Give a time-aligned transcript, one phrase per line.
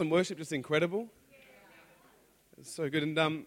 [0.00, 1.08] And worship just incredible.
[2.56, 3.02] It's so good.
[3.02, 3.46] And um,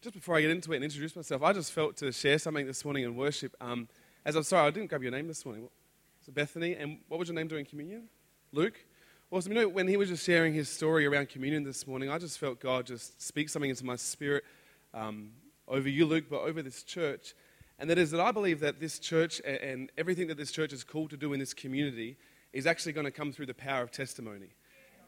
[0.00, 2.64] just before I get into it and introduce myself, I just felt to share something
[2.64, 3.56] this morning in worship.
[3.60, 3.88] Um,
[4.24, 5.68] as I'm sorry, I didn't grab your name this morning.
[6.24, 8.04] So Bethany, and what was your name during communion?
[8.52, 8.78] Luke.
[9.32, 9.50] Awesome.
[9.50, 12.38] You know, when he was just sharing his story around communion this morning, I just
[12.38, 14.44] felt God just speak something into my spirit
[14.94, 15.32] um,
[15.66, 17.34] over you, Luke, but over this church.
[17.80, 20.84] And that is that I believe that this church and everything that this church is
[20.84, 22.16] called to do in this community
[22.52, 24.50] is actually going to come through the power of testimony.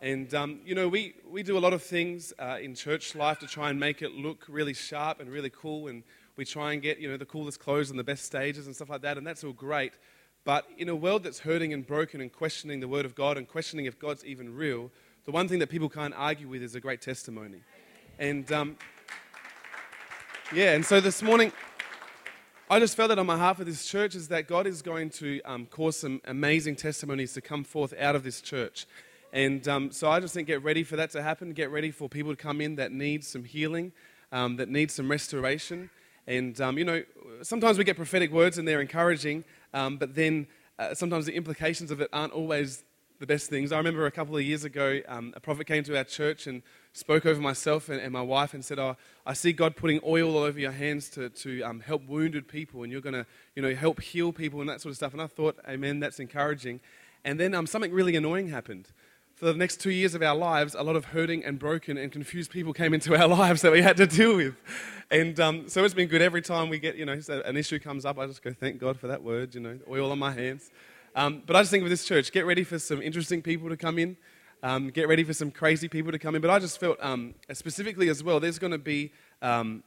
[0.03, 3.39] And, um, you know, we, we do a lot of things uh, in church life
[3.41, 5.89] to try and make it look really sharp and really cool.
[5.89, 6.03] And
[6.37, 8.89] we try and get, you know, the coolest clothes and the best stages and stuff
[8.89, 9.19] like that.
[9.19, 9.93] And that's all great.
[10.45, 13.47] But in a world that's hurting and broken and questioning the Word of God and
[13.47, 14.91] questioning if God's even real,
[15.27, 17.61] the one thing that people can't argue with is a great testimony.
[18.19, 18.79] And, um,
[20.55, 21.53] yeah, and so this morning,
[22.71, 25.43] I just felt that on heart for this church is that God is going to
[25.43, 28.87] um, cause some amazing testimonies to come forth out of this church.
[29.33, 31.53] And um, so I just think get ready for that to happen.
[31.53, 33.93] Get ready for people to come in that need some healing,
[34.33, 35.91] um, that need some restoration.
[36.27, 37.03] And, um, you know,
[37.43, 40.47] sometimes we get prophetic words and they're encouraging, um, but then
[40.79, 42.85] uh, sometimes the implications of it aren't always
[43.19, 43.71] the best things.
[43.71, 46.63] I remember a couple of years ago, um, a prophet came to our church and
[46.95, 50.37] spoke over myself and, and, my wife and said, oh, I see God putting oil
[50.37, 53.63] all over your hands to, to um, help wounded people and you're going to, you
[53.63, 55.13] know, help heal people and that sort of stuff.
[55.13, 56.81] And I thought, amen, that's encouraging.
[57.25, 58.89] And then um, something really annoying happened
[59.41, 62.13] for the next two years of our lives, a lot of hurting and broken and
[62.13, 64.55] confused people came into our lives that we had to deal with.
[65.11, 68.05] And um, so it's been good every time we get, you know, an issue comes
[68.05, 70.71] up, I just go, thank God for that word, you know, oil on my hands.
[71.17, 73.79] Um, but I just think of this church, get ready for some interesting people to
[73.79, 74.19] come in.
[74.63, 76.43] Um, get ready for some crazy people to come in.
[76.43, 79.83] But I just felt um, specifically as well, there's going to be um,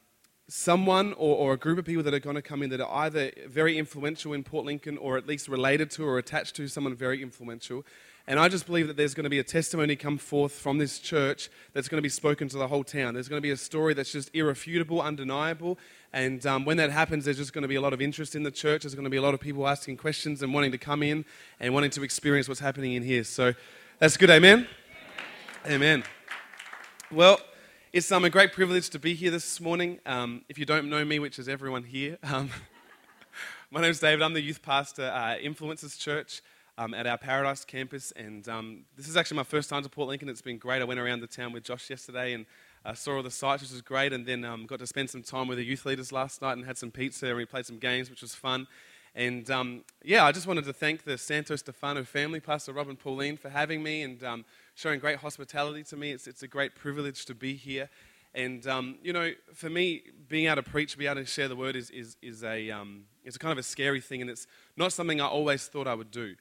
[0.48, 3.04] someone or, or, a group of people that are going to come in that are
[3.06, 6.96] either very influential in Port Lincoln or at least related to or attached to someone
[6.96, 7.86] very influential.
[8.26, 10.98] And I just believe that there's going to be a testimony come forth from this
[11.00, 13.14] church that's going to be spoken to the whole town.
[13.14, 15.78] There's going to be a story that's just irrefutable, undeniable.
[16.14, 18.44] And um, when that happens, there's just going to be a lot of interest in
[18.44, 18.84] the church.
[18.84, 21.26] There's going to be a lot of people asking questions and wanting to come in
[21.60, 23.26] and wanting to experience what's happening in here.
[23.26, 23.54] So
[24.00, 24.30] that's good.
[24.30, 24.68] Amen?
[25.66, 25.74] Amen.
[25.74, 26.04] Amen.
[27.12, 27.42] Well,
[27.92, 30.00] it's um, a great privilege to be here this morning.
[30.06, 32.50] Um, if you don't know me, which is everyone here, um,
[33.70, 34.24] my name is David.
[34.24, 36.42] I'm the youth pastor at Influencers Church
[36.78, 38.12] um, at our Paradise campus.
[38.16, 40.30] And um, this is actually my first time to Port Lincoln.
[40.30, 40.82] It's been great.
[40.82, 42.46] I went around the town with Josh yesterday and
[42.86, 44.14] uh, saw all the sights, which was great.
[44.14, 46.66] And then um, got to spend some time with the youth leaders last night and
[46.66, 48.68] had some pizza and we played some games, which was fun.
[49.16, 52.98] And um, yeah, I just wanted to thank the Santo Stefano family, Pastor Rob and
[52.98, 56.12] Pauline, for having me and um, showing great hospitality to me.
[56.12, 57.90] It's, it's a great privilege to be here.
[58.36, 61.56] And, um, you know, for me, being able to preach, being able to share the
[61.56, 64.48] word is, is, is a, um, it's a kind of a scary thing, and it's
[64.76, 66.36] not something I always thought I would do.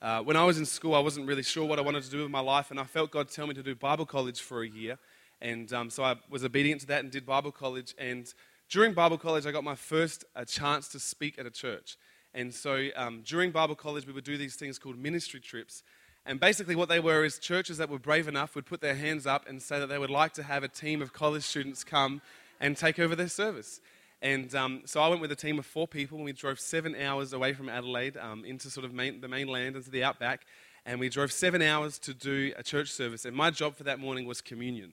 [0.00, 2.22] Uh, when I was in school, I wasn't really sure what I wanted to do
[2.22, 4.68] with my life, and I felt God tell me to do Bible college for a
[4.68, 4.96] year.
[5.40, 7.94] And um, so I was obedient to that and did Bible college.
[7.98, 8.32] And
[8.70, 11.96] during Bible college, I got my first uh, chance to speak at a church.
[12.32, 15.82] And so um, during Bible college, we would do these things called ministry trips.
[16.24, 19.26] And basically, what they were is churches that were brave enough would put their hands
[19.26, 22.20] up and say that they would like to have a team of college students come
[22.60, 23.80] and take over their service.
[24.20, 26.96] And um, so I went with a team of four people, and we drove seven
[26.96, 30.46] hours away from Adelaide um, into sort of main, the mainland, into the outback.
[30.84, 33.24] And we drove seven hours to do a church service.
[33.24, 34.92] And my job for that morning was communion.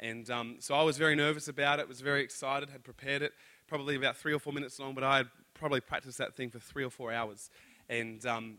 [0.00, 3.32] And um, so I was very nervous about it, was very excited, had prepared it,
[3.68, 6.58] probably about three or four minutes long, but I had probably practiced that thing for
[6.58, 7.50] three or four hours.
[7.88, 8.56] And um,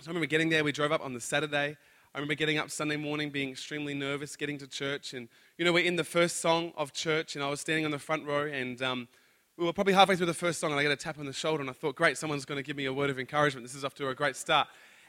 [0.00, 1.76] so I remember getting there, we drove up on the Saturday.
[2.14, 5.14] I remember getting up Sunday morning, being extremely nervous, getting to church.
[5.14, 7.90] And, you know, we're in the first song of church, and I was standing on
[7.90, 9.08] the front row, and um,
[9.56, 11.32] we were probably halfway through the first song and I got a tap on the
[11.32, 13.64] shoulder and I thought, great, someone's going to give me a word of encouragement.
[13.64, 14.66] This is off to a great start.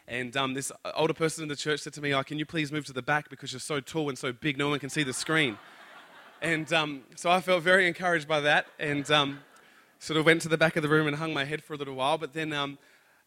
[0.07, 2.71] And um, this older person in the church said to me, oh, can you please
[2.71, 5.01] move to the back because you're so tall and so big, no one can see
[5.01, 5.57] the screen.
[6.43, 9.39] And um, so I felt very encouraged by that and um,
[9.97, 11.77] sort of went to the back of the room and hung my head for a
[11.77, 12.19] little while.
[12.19, 12.77] But then um,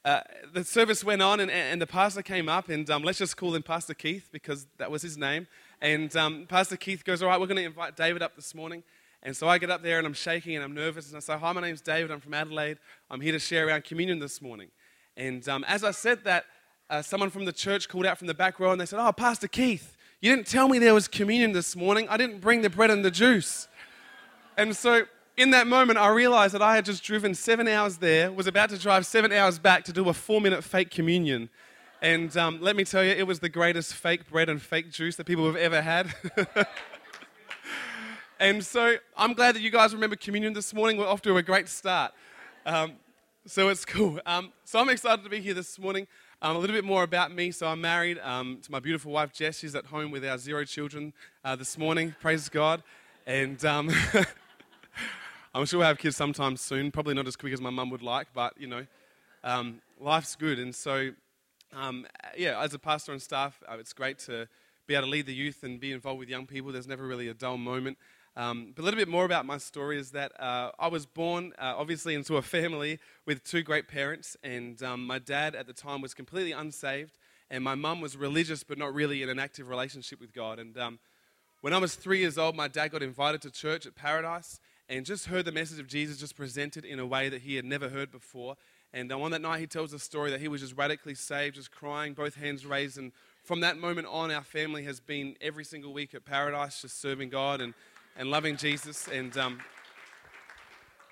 [0.04, 0.20] uh,
[0.52, 3.56] the service went on and, and, the pastor came up and um, let's just call
[3.56, 5.48] him Pastor Keith because that was his name.
[5.80, 8.84] And um, Pastor Keith goes, all right, we're going to invite David up this morning.
[9.22, 11.08] And so I get up there and I'm shaking and I'm nervous.
[11.08, 12.10] And I say, Hi, my name's David.
[12.10, 12.78] I'm from Adelaide.
[13.10, 14.68] I'm here to share around communion this morning.
[15.16, 16.44] And um, as I said that,
[16.90, 19.12] uh, someone from the church called out from the back row and they said, Oh,
[19.12, 22.08] Pastor Keith, you didn't tell me there was communion this morning.
[22.08, 23.68] I didn't bring the bread and the juice.
[24.56, 25.02] And so
[25.36, 28.70] in that moment, I realized that I had just driven seven hours there, was about
[28.70, 31.48] to drive seven hours back to do a four minute fake communion.
[32.00, 35.16] And um, let me tell you, it was the greatest fake bread and fake juice
[35.16, 36.14] that people have ever had.
[38.40, 40.96] And so I'm glad that you guys remember communion this morning.
[40.96, 42.12] We're off to a great start.
[42.64, 42.92] Um,
[43.46, 44.20] so it's cool.
[44.26, 46.06] Um, so I'm excited to be here this morning.
[46.40, 47.50] Um, a little bit more about me.
[47.50, 49.58] So I'm married um, to my beautiful wife Jess.
[49.58, 51.14] She's at home with our zero children
[51.44, 52.14] uh, this morning.
[52.20, 52.84] Praise God.
[53.26, 53.90] And um,
[55.52, 56.92] I'm sure we'll have kids sometime soon.
[56.92, 58.86] Probably not as quick as my mum would like, but you know,
[59.42, 60.60] um, life's good.
[60.60, 61.10] And so,
[62.36, 64.46] yeah, as a pastor and staff, uh, it's great to
[64.86, 66.70] be able to lead the youth and be involved with young people.
[66.70, 67.98] There's never really a dull moment.
[68.38, 71.52] Um, but a little bit more about my story is that uh, I was born,
[71.58, 75.72] uh, obviously, into a family with two great parents, and um, my dad at the
[75.72, 77.18] time was completely unsaved,
[77.50, 80.60] and my mum was religious but not really in an active relationship with God.
[80.60, 81.00] And um,
[81.62, 85.04] when I was three years old, my dad got invited to church at Paradise and
[85.04, 87.88] just heard the message of Jesus just presented in a way that he had never
[87.88, 88.54] heard before.
[88.92, 91.56] And uh, on that night, he tells a story that he was just radically saved,
[91.56, 92.98] just crying, both hands raised.
[92.98, 93.10] And
[93.42, 97.30] from that moment on, our family has been every single week at Paradise, just serving
[97.30, 97.74] God and
[98.18, 99.08] and loving Jesus.
[99.08, 99.60] And um,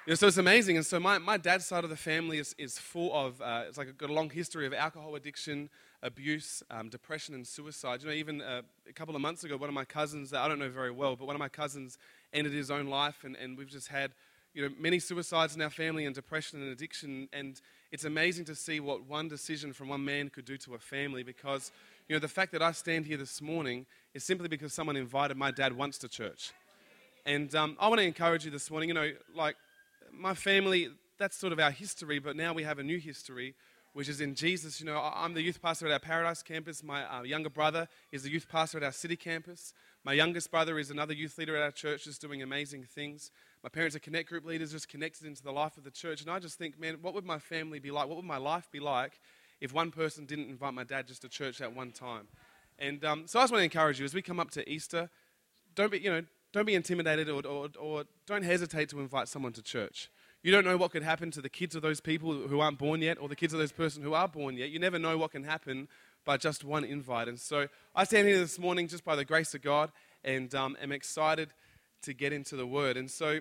[0.07, 0.77] you know, so it's amazing.
[0.77, 3.77] And so my, my dad's side of the family is, is full of, uh, it's
[3.77, 5.69] like a, got a long history of alcohol addiction,
[6.01, 8.03] abuse, um, depression, and suicide.
[8.03, 10.61] You know, even uh, a couple of months ago, one of my cousins, I don't
[10.61, 11.99] know very well, but one of my cousins
[12.33, 13.25] ended his own life.
[13.25, 14.13] And, and we've just had,
[14.55, 17.29] you know, many suicides in our family and depression and addiction.
[17.33, 17.61] And
[17.91, 21.25] it's amazing to see what one decision from one man could do to a family
[21.25, 21.73] because,
[22.09, 25.37] you know, the fact that I stand here this morning is simply because someone invited
[25.37, 26.53] my dad once to church.
[27.27, 28.89] And um, I want to encourage you this morning.
[28.89, 29.57] You know, like
[30.13, 33.57] my family, that's sort of our history, but now we have a new history,
[33.95, 34.79] which is in Jesus.
[34.79, 36.85] You know, I'm the youth pastor at our Paradise campus.
[36.85, 39.75] My uh, younger brother is the youth pastor at our city campus.
[40.05, 43.33] My youngest brother is another youth leader at our church, just doing amazing things.
[43.65, 46.23] My parents are connect group leaders, just connected into the life of the church.
[46.23, 48.07] And I just think, man, what would my family be like?
[48.07, 49.19] What would my life be like
[49.61, 52.29] if one person didn't invite my dad just to church at one time?
[52.79, 55.11] And um, so I just want to encourage you as we come up to Easter,
[55.75, 56.23] don't be, you know,
[56.57, 60.11] don't be intimidated or, or, or don't hesitate to invite someone to church.
[60.43, 63.03] You don't know what could happen to the kids of those people who aren't born
[63.03, 64.71] yet or the kids of those person who are born yet.
[64.71, 65.87] You never know what can happen
[66.25, 67.29] by just one invite.
[67.29, 69.93] And so I stand here this morning just by the grace of God
[70.25, 71.51] and um, am excited
[72.03, 72.97] to get into the Word.
[72.97, 73.41] And so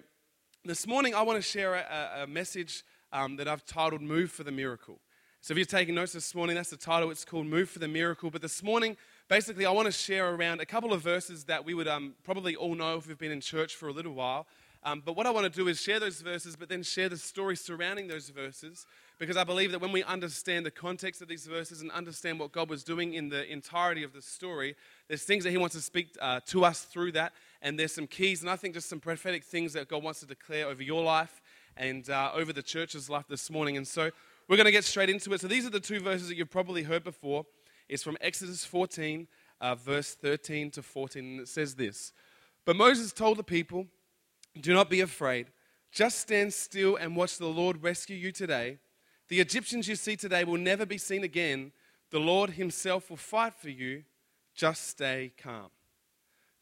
[0.66, 2.84] this morning I want to share a, a message
[3.14, 5.00] um, that I've titled Move for the Miracle.
[5.40, 7.12] So if you're taking notes this morning, that's the title.
[7.12, 8.30] It's called Move for the Miracle.
[8.30, 11.74] But this morning basically, I want to share around a couple of verses that we
[11.74, 14.48] would um, probably all know if we've been in church for a little while.
[14.84, 17.18] Um, but what I want to do is share those verses, but then share the
[17.18, 18.86] story surrounding those verses,
[19.18, 22.52] because I believe that when we understand the context of these verses and understand what
[22.52, 24.76] God was doing in the entirety of the story,
[25.08, 27.34] there's things that He wants to speak uh, to us through that,
[27.64, 30.28] and there's some keys, and I think just some prophetic things that God wants to
[30.28, 31.42] declare over your life
[31.76, 33.78] and uh, over the church's life this morning.
[33.78, 34.12] And so
[34.48, 35.42] we're going to get straight into it.
[35.42, 37.46] So these are the two verses that you've probably heard before
[37.88, 39.28] is from Exodus 14,
[39.62, 41.24] uh, verse 13 to 14.
[41.24, 42.14] And it says this
[42.66, 43.88] But Moses told the people,
[44.60, 45.48] Do not be afraid.
[45.92, 48.80] Just stand still and watch the Lord rescue you today.
[49.30, 51.72] The Egyptians you see today will never be seen again.
[52.12, 54.04] The Lord Himself will fight for you.
[54.54, 55.70] Just stay calm.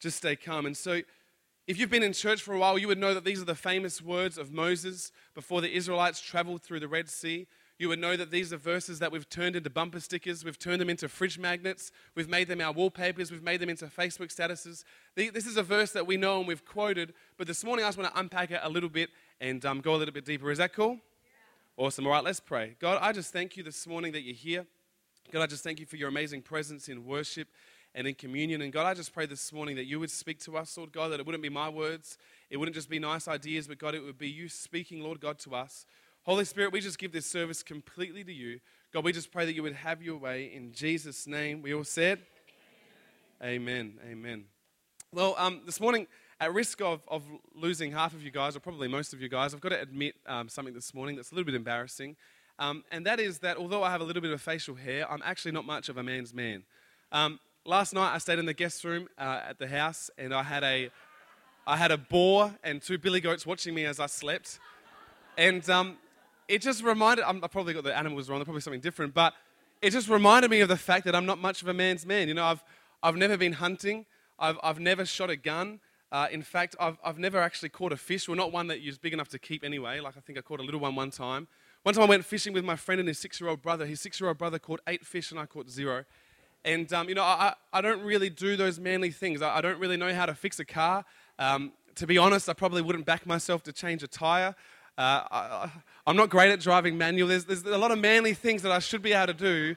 [0.00, 0.66] Just stay calm.
[0.66, 1.02] And so,
[1.66, 3.54] if you've been in church for a while, you would know that these are the
[3.54, 7.46] famous words of Moses before the Israelites traveled through the Red Sea
[7.78, 10.80] you would know that these are verses that we've turned into bumper stickers, we've turned
[10.80, 14.84] them into fridge magnets, we've made them our wallpapers, we've made them into Facebook statuses.
[15.16, 17.98] This is a verse that we know and we've quoted, but this morning I just
[17.98, 19.10] want to unpack it a little bit
[19.40, 20.50] and um, go a little bit deeper.
[20.50, 20.92] Is that cool?
[20.92, 21.84] Yeah.
[21.84, 22.06] Awesome.
[22.06, 22.76] All right, let's pray.
[22.78, 24.66] God, I just thank you this morning that you're here.
[25.32, 27.48] God, I just thank you for your amazing presence in worship
[27.94, 28.62] and in communion.
[28.62, 31.08] And God, I just pray this morning that you would speak to us, Lord God,
[31.08, 32.18] that it wouldn't be my words,
[32.50, 35.38] it wouldn't just be nice ideas, but God, it would be you speaking, Lord God,
[35.40, 35.86] to us.
[36.24, 38.58] Holy Spirit, we just give this service completely to you.
[38.94, 41.60] God, we just pray that you would have your way in Jesus' name.
[41.60, 42.18] We all said,
[43.42, 43.98] Amen.
[44.02, 44.10] Amen.
[44.10, 44.44] Amen.
[45.12, 46.06] Well, um, this morning,
[46.40, 49.52] at risk of, of losing half of you guys, or probably most of you guys,
[49.52, 52.16] I've got to admit um, something this morning that's a little bit embarrassing.
[52.58, 55.20] Um, and that is that although I have a little bit of facial hair, I'm
[55.26, 56.62] actually not much of a man's man.
[57.12, 60.42] Um, last night, I stayed in the guest room uh, at the house, and I
[60.42, 60.90] had a
[61.66, 64.58] I had a boar and two billy goats watching me as I slept.
[65.36, 65.98] And um,
[66.48, 69.34] it just reminded, I'm, I probably got the animals wrong, they're probably something different, but
[69.82, 72.28] it just reminded me of the fact that I'm not much of a man's man.
[72.28, 72.64] You know, I've,
[73.02, 74.06] I've never been hunting,
[74.38, 75.80] I've, I've never shot a gun.
[76.12, 78.28] Uh, in fact, I've, I've never actually caught a fish.
[78.28, 79.98] Well, not one that was big enough to keep anyway.
[79.98, 81.48] Like, I think I caught a little one one time.
[81.82, 83.84] One time I went fishing with my friend and his six year old brother.
[83.84, 86.04] His six year old brother caught eight fish and I caught zero.
[86.64, 89.42] And, um, you know, I, I don't really do those manly things.
[89.42, 91.04] I, I don't really know how to fix a car.
[91.38, 94.54] Um, to be honest, I probably wouldn't back myself to change a tire.
[94.96, 95.70] Uh, I,
[96.06, 97.28] am not great at driving manual.
[97.28, 99.76] There's, there's a lot of manly things that I should be able to do.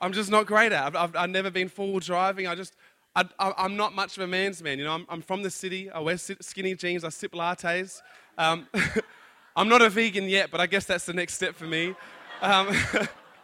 [0.00, 0.84] I'm just not great at.
[0.84, 2.48] I've, I've, I've never been full driving.
[2.48, 2.74] I just,
[3.14, 4.78] I, am not much of a man's man.
[4.78, 5.90] You know, I'm, I'm, from the city.
[5.90, 7.04] I wear skinny jeans.
[7.04, 8.00] I sip lattes.
[8.36, 8.66] Um,
[9.56, 11.94] I'm not a vegan yet, but I guess that's the next step for me.
[12.40, 12.74] Um,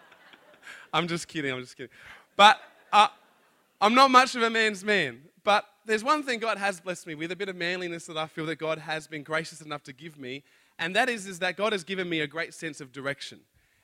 [0.93, 1.53] I'm just kidding.
[1.53, 1.93] I'm just kidding.
[2.35, 2.59] But
[2.93, 3.09] uh,
[3.81, 5.21] I'm not much of a man's man.
[5.45, 8.27] But there's one thing God has blessed me with, a bit of manliness that I
[8.27, 10.43] feel that God has been gracious enough to give me.
[10.79, 13.41] And that is, is that God has given me a great sense of direction.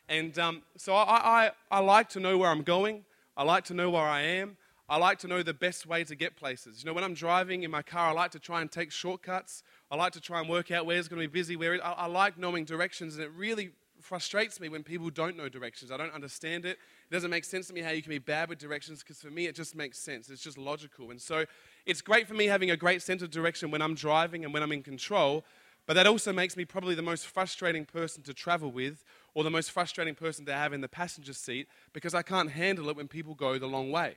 [0.09, 3.05] And um, so I, I, I like to know where I'm going.
[3.37, 4.57] I like to know where I am.
[4.89, 6.83] I like to know the best way to get places.
[6.83, 9.63] You know, when I'm driving in my car, I like to try and take shortcuts.
[9.91, 11.81] I like to try and work out where it's going to be busy, where it,
[11.83, 13.71] I, I like knowing directions, and it really
[14.05, 15.91] frustrates me when people don't know directions.
[15.91, 16.79] I don't understand it.
[17.11, 19.31] It doesn't make sense to me how you can be bad with directions because for
[19.31, 20.29] me it just makes sense.
[20.29, 21.11] It's just logical.
[21.11, 21.47] And so
[21.87, 24.63] it's great for me having a great sense of direction when I'm driving and when
[24.63, 25.45] I'm in control,
[25.87, 29.51] but that also makes me probably the most frustrating person to travel with or the
[29.51, 33.09] most frustrating person to have in the passenger seat because I can't handle it when
[33.09, 34.17] people go the long way.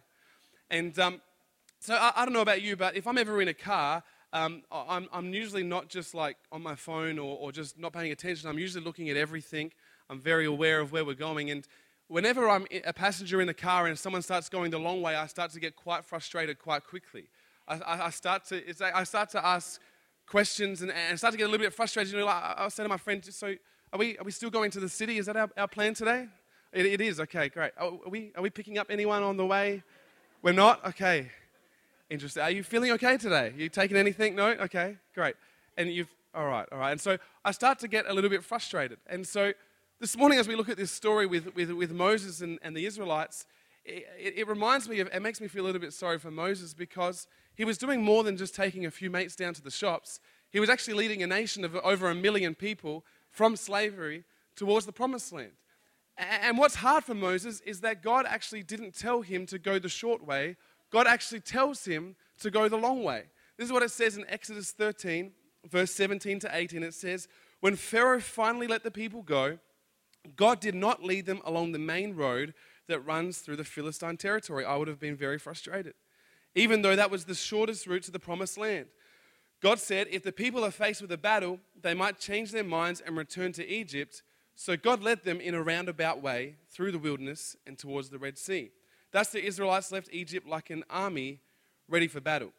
[0.70, 1.22] And um,
[1.80, 4.64] so I, I, don't know about you, but if I'm ever in a car, um,
[4.72, 8.50] I'm, I'm, usually not just like on my phone or, or just not paying attention.
[8.50, 9.72] I'm usually looking at everything.
[10.10, 11.50] I'm very aware of where we're going.
[11.50, 11.66] And
[12.08, 15.28] whenever I'm a passenger in the car and someone starts going the long way, I
[15.28, 17.30] start to get quite frustrated quite quickly.
[17.68, 18.62] I, I start, to,
[18.94, 19.82] I start to ask
[20.28, 22.14] questions and, and start to get a little bit frustrated.
[22.14, 23.56] You know, like, I'll say to my friend, so
[23.94, 25.18] are we, are we still going to the city?
[25.18, 26.28] Is that our, our plan today?
[26.74, 27.20] It, it is.
[27.22, 27.72] Okay, great.
[27.78, 29.84] Are, are, we, are we picking up anyone on the way?
[30.42, 30.86] We're not?
[30.86, 31.32] Okay.
[32.10, 32.44] Interesting.
[32.44, 33.54] Are you feeling okay today?
[33.58, 34.36] You taking anything?
[34.36, 34.50] No?
[34.50, 35.36] Okay, great.
[35.78, 36.92] And you've, all right, all right.
[36.92, 38.98] And so I start to get a little bit frustrated.
[39.08, 39.54] And so
[40.00, 42.86] this morning, as we look at this story with, with, with Moses and, and the
[42.86, 43.46] Israelites,
[43.88, 46.74] it, it, reminds me of, it makes me feel a little bit sorry for Moses
[46.74, 50.20] because he was doing more than just taking a few mates down to the shops.
[50.52, 54.24] He was actually leading a nation of over a million people from slavery
[54.56, 55.52] towards the promised land.
[56.18, 59.90] And what's hard for Moses is that God actually didn't tell him to go the
[59.90, 60.58] short way,
[60.90, 63.24] God actually tells him to go the long way.
[63.58, 65.32] This is what it says in Exodus 13,
[65.70, 66.84] verse 17 to 18.
[66.84, 67.28] It says,
[67.60, 69.60] When Pharaoh finally let the people go,
[70.36, 72.54] God did not lead them along the main road
[72.88, 74.66] that runs through the Philistine territory.
[74.66, 75.94] I would have been very frustrated,
[76.56, 78.88] even though that was the shortest route to the promised land.
[79.62, 83.02] God said, if the people are faced with a battle, they might change their minds
[83.02, 84.22] and return to Egypt.
[84.56, 88.38] So God led them in a roundabout way through the wilderness and towards the Red
[88.38, 88.72] Sea.
[89.12, 91.40] Thus the Israelites left Egypt like an army
[91.90, 92.52] ready for battle.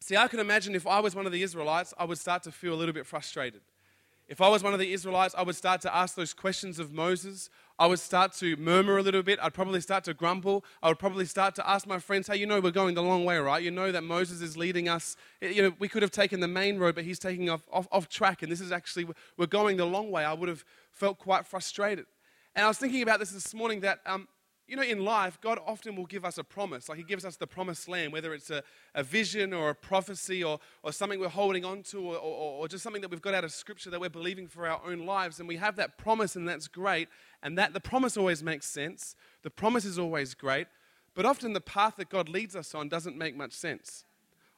[0.00, 2.52] See, I can imagine if I was one of the Israelites, I would start to
[2.52, 3.60] feel a little bit frustrated.
[4.28, 6.92] If I was one of the Israelites, I would start to ask those questions of
[6.92, 7.50] Moses.
[7.80, 9.38] I would start to murmur a little bit.
[9.42, 10.66] I'd probably start to grumble.
[10.82, 13.24] I would probably start to ask my friends, hey, you know, we're going the long
[13.24, 13.62] way, right?
[13.62, 15.16] You know that Moses is leading us.
[15.40, 18.06] You know, we could have taken the main road, but he's taking off, off, off
[18.10, 18.42] track.
[18.42, 19.06] And this is actually,
[19.38, 20.26] we're going the long way.
[20.26, 22.04] I would have felt quite frustrated.
[22.54, 24.28] And I was thinking about this this morning that um,
[24.70, 26.88] you know, in life, God often will give us a promise.
[26.88, 28.62] Like He gives us the promised land, whether it's a,
[28.94, 32.68] a vision or a prophecy or, or something we're holding on to or, or, or
[32.68, 35.40] just something that we've got out of Scripture that we're believing for our own lives.
[35.40, 37.08] And we have that promise, and that's great.
[37.42, 39.16] And that the promise always makes sense.
[39.42, 40.68] The promise is always great.
[41.14, 44.04] But often the path that God leads us on doesn't make much sense.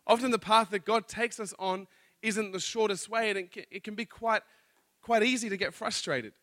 [0.07, 1.87] Often the path that God takes us on
[2.21, 4.43] isn't the shortest way, and it can, it can be quite,
[5.01, 6.35] quite easy to get frustrated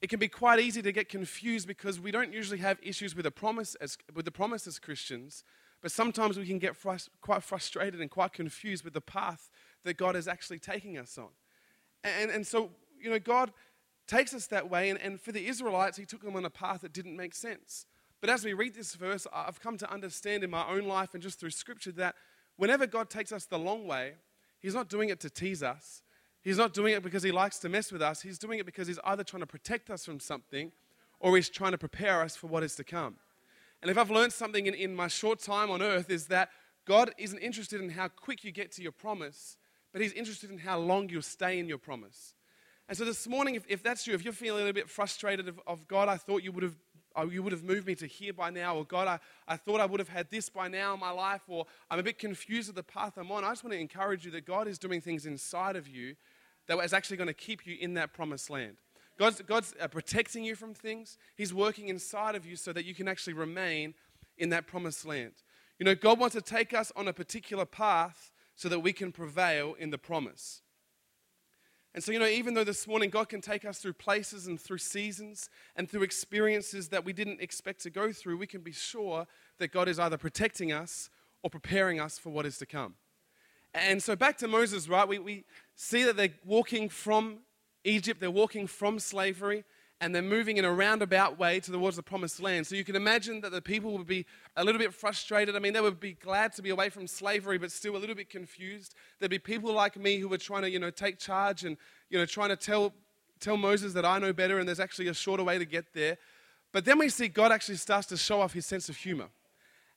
[0.00, 3.26] it can be quite easy to get confused because we don't usually have issues with,
[3.26, 5.44] a promise as, with the promise as Christians,
[5.80, 6.74] but sometimes we can get
[7.20, 9.50] quite frustrated and quite confused with the path
[9.84, 11.28] that God is actually taking us on.
[12.02, 12.70] And, and so,
[13.00, 13.52] you know, God
[14.06, 16.82] takes us that way, and, and for the Israelites, He took them on a path
[16.82, 17.86] that didn't make sense.
[18.20, 21.22] But as we read this verse, I've come to understand in my own life and
[21.22, 22.14] just through Scripture that
[22.56, 24.14] whenever God takes us the long way,
[24.60, 26.02] He's not doing it to tease us.
[26.44, 28.20] He's not doing it because he likes to mess with us.
[28.20, 30.72] He's doing it because he's either trying to protect us from something
[31.18, 33.16] or he's trying to prepare us for what is to come.
[33.80, 36.50] And if I've learned something in, in my short time on earth, is that
[36.84, 39.56] God isn't interested in how quick you get to your promise,
[39.90, 42.34] but he's interested in how long you'll stay in your promise.
[42.90, 45.48] And so this morning, if, if that's you, if you're feeling a little bit frustrated
[45.48, 46.76] of, of God, I thought you would have
[47.16, 49.80] oh, you would have moved me to here by now, or God, I, I thought
[49.80, 52.68] I would have had this by now in my life, or I'm a bit confused
[52.68, 53.44] with the path I'm on.
[53.44, 56.16] I just want to encourage you that God is doing things inside of you
[56.66, 58.76] that is actually going to keep you in that promised land.
[59.18, 61.18] God's, God's uh, protecting you from things.
[61.36, 63.94] He's working inside of you so that you can actually remain
[64.38, 65.32] in that promised land.
[65.78, 69.12] You know, God wants to take us on a particular path so that we can
[69.12, 70.62] prevail in the promise.
[71.94, 74.60] And so, you know, even though this morning God can take us through places and
[74.60, 78.72] through seasons and through experiences that we didn't expect to go through, we can be
[78.72, 79.28] sure
[79.58, 81.08] that God is either protecting us
[81.44, 82.94] or preparing us for what is to come.
[83.74, 85.06] And so back to Moses, right?
[85.06, 87.38] We, we see that they're walking from
[87.84, 89.64] Egypt, they're walking from slavery,
[90.00, 92.66] and they're moving in a roundabout way towards the promised land.
[92.66, 94.26] So you can imagine that the people would be
[94.56, 95.56] a little bit frustrated.
[95.56, 98.14] I mean, they would be glad to be away from slavery, but still a little
[98.14, 98.94] bit confused.
[99.18, 101.76] There'd be people like me who were trying to, you know, take charge and,
[102.10, 102.92] you know, trying to tell,
[103.40, 106.18] tell Moses that I know better and there's actually a shorter way to get there.
[106.72, 109.28] But then we see God actually starts to show off his sense of humor.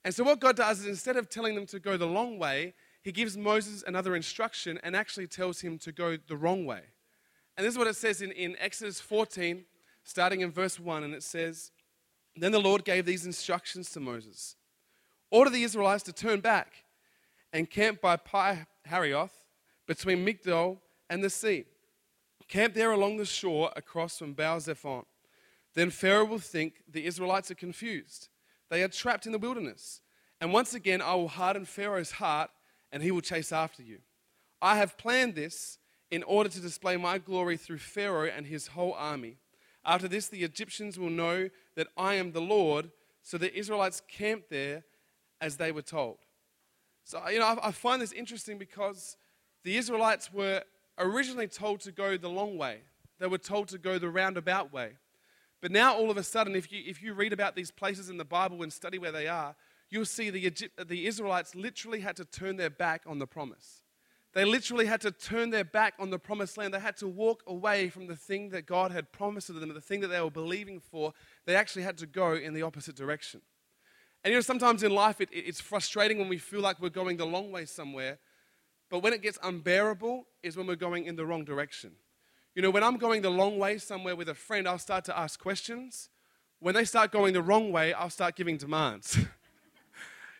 [0.05, 2.75] And so, what God does is instead of telling them to go the long way,
[3.07, 6.81] he gives Moses another instruction and actually tells him to go the wrong way.
[7.55, 9.63] And this is what it says in, in Exodus 14,
[10.03, 11.05] starting in verse 1.
[11.05, 11.71] And it says,
[12.35, 14.57] Then the Lord gave these instructions to Moses
[15.31, 16.83] Order the Israelites to turn back
[17.53, 19.45] and camp by Pi Hahiroth
[19.87, 20.77] between Migdol
[21.09, 21.63] and the sea.
[22.49, 25.05] Camp there along the shore across from Baal Zephon.
[25.75, 28.27] Then Pharaoh will think the Israelites are confused.
[28.69, 30.01] They are trapped in the wilderness.
[30.41, 32.49] And once again, I will harden Pharaoh's heart
[32.91, 33.99] and he will chase after you.
[34.61, 35.77] I have planned this
[36.09, 39.37] in order to display my glory through Pharaoh and his whole army.
[39.85, 42.91] After this, the Egyptians will know that I am the Lord.
[43.23, 44.83] So the Israelites camped there
[45.41, 46.17] as they were told.
[47.03, 49.15] So, you know, I find this interesting because
[49.63, 50.63] the Israelites were
[50.97, 52.79] originally told to go the long way,
[53.19, 54.91] they were told to go the roundabout way.
[55.61, 58.17] But now, all of a sudden, if you, if you read about these places in
[58.17, 59.55] the Bible and study where they are,
[59.89, 63.81] you'll see the, Egypt, the Israelites literally had to turn their back on the promise.
[64.33, 66.73] They literally had to turn their back on the promised land.
[66.73, 69.81] They had to walk away from the thing that God had promised to them, the
[69.81, 71.13] thing that they were believing for.
[71.45, 73.41] They actually had to go in the opposite direction.
[74.23, 77.17] And you know, sometimes in life it, it's frustrating when we feel like we're going
[77.17, 78.19] the long way somewhere,
[78.89, 81.93] but when it gets unbearable is when we're going in the wrong direction.
[82.53, 85.17] You know, when I'm going the long way somewhere with a friend, I'll start to
[85.17, 86.09] ask questions.
[86.59, 89.17] When they start going the wrong way, I'll start giving demands.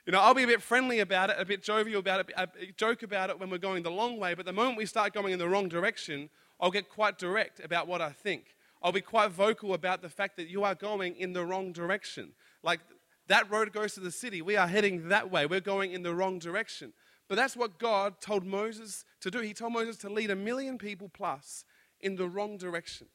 [0.08, 2.48] you know, I'll be a bit friendly about it, a bit jovial about it, a
[2.78, 5.34] joke about it when we're going the long way, but the moment we start going
[5.34, 6.30] in the wrong direction,
[6.62, 8.56] I'll get quite direct about what I think.
[8.82, 12.32] I'll be quite vocal about the fact that you are going in the wrong direction.
[12.64, 12.80] Like
[13.28, 14.42] that road goes to the city.
[14.42, 15.46] We are heading that way.
[15.46, 16.94] We're going in the wrong direction.
[17.28, 19.42] But that's what God told Moses to do.
[19.42, 21.66] He told Moses to lead a million people plus
[22.00, 23.08] in the wrong direction.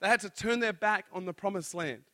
[0.00, 2.04] They had to turn their back on the promised land.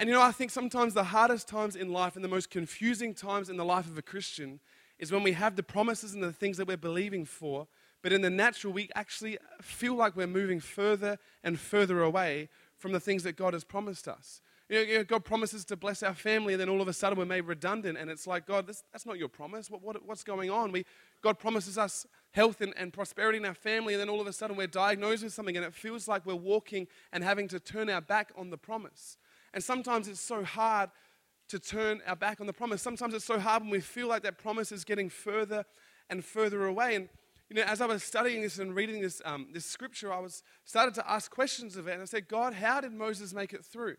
[0.00, 3.12] And you know, I think sometimes the hardest times in life and the most confusing
[3.12, 4.58] times in the life of a Christian
[4.98, 7.68] is when we have the promises and the things that we're believing for,
[8.02, 12.92] but in the natural, we actually feel like we're moving further and further away from
[12.92, 14.40] the things that God has promised us.
[14.70, 17.26] You know, God promises to bless our family, and then all of a sudden we're
[17.26, 19.70] made redundant, and it's like, God, this, that's not your promise.
[19.70, 20.72] What, what, what's going on?
[20.72, 20.86] We,
[21.20, 24.32] God promises us health and, and prosperity in our family, and then all of a
[24.32, 27.90] sudden we're diagnosed with something, and it feels like we're walking and having to turn
[27.90, 29.18] our back on the promise.
[29.52, 30.90] And sometimes it's so hard
[31.48, 32.80] to turn our back on the promise.
[32.80, 35.64] Sometimes it's so hard when we feel like that promise is getting further
[36.08, 36.94] and further away.
[36.94, 37.08] And
[37.48, 40.44] you know, as I was studying this and reading this, um, this scripture, I was
[40.64, 43.64] started to ask questions of it, and I said, God, how did Moses make it
[43.64, 43.96] through?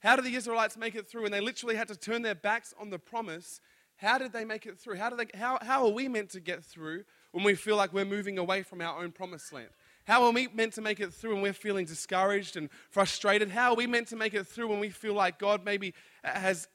[0.00, 2.72] How did the Israelites make it through when they literally had to turn their backs
[2.80, 3.60] on the promise?
[3.96, 4.96] How did they make it through?
[4.96, 7.92] How, do they, how, how are we meant to get through when we feel like
[7.92, 9.68] we're moving away from our own promised land?
[10.06, 13.50] How are we meant to make it through when we're feeling discouraged and frustrated?
[13.50, 16.68] How are we meant to make it through when we feel like God maybe has,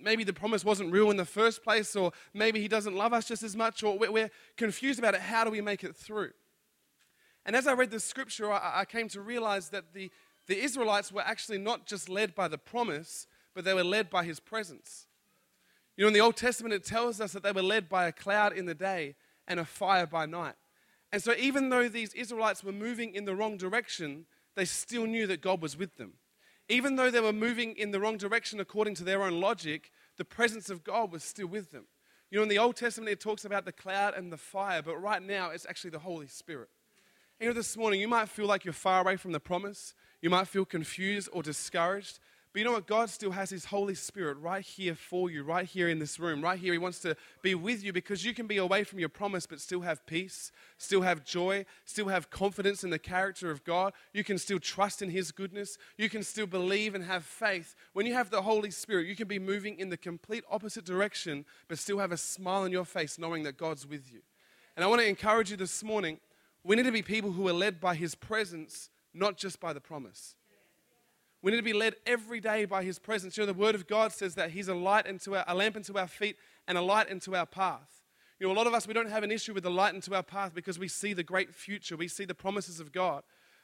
[0.00, 3.26] maybe the promise wasn't real in the first place, or maybe He doesn't love us
[3.26, 5.20] just as much, or we're confused about it?
[5.20, 6.30] How do we make it through?
[7.44, 10.12] And as I read the scripture, I, came to realize that the,
[10.46, 14.22] the Israelites were actually not just led by the promise, but they were led by
[14.22, 15.06] his presence.
[15.96, 18.12] You know, in the Old Testament, it tells us that they were led by a
[18.12, 19.16] cloud in the day
[19.48, 20.54] and a fire by night.
[21.12, 25.26] And so, even though these Israelites were moving in the wrong direction, they still knew
[25.26, 26.14] that God was with them.
[26.68, 30.24] Even though they were moving in the wrong direction according to their own logic, the
[30.24, 31.84] presence of God was still with them.
[32.30, 34.96] You know, in the Old Testament, it talks about the cloud and the fire, but
[34.96, 36.68] right now, it's actually the Holy Spirit.
[37.38, 39.94] You know, this morning, you might feel like you're far away from the promise.
[40.22, 42.18] You might feel confused or discouraged.
[42.56, 42.86] But you know what?
[42.86, 46.40] God still has His Holy Spirit right here for you, right here in this room,
[46.40, 46.72] right here.
[46.72, 49.60] He wants to be with you because you can be away from your promise but
[49.60, 53.92] still have peace, still have joy, still have confidence in the character of God.
[54.14, 55.76] You can still trust in His goodness.
[55.98, 57.76] You can still believe and have faith.
[57.92, 61.44] When you have the Holy Spirit, you can be moving in the complete opposite direction
[61.68, 64.20] but still have a smile on your face knowing that God's with you.
[64.76, 66.20] And I want to encourage you this morning
[66.64, 69.80] we need to be people who are led by His presence, not just by the
[69.82, 70.36] promise.
[71.42, 73.36] We need to be led every day by His presence.
[73.36, 75.76] You know, the Word of God says that He's a light into our, a lamp
[75.76, 78.02] into our feet and a light into our path.
[78.38, 80.14] You know, a lot of us, we don't have an issue with the light into
[80.14, 81.96] our path because we see the great future.
[81.96, 83.22] We see the promises of God.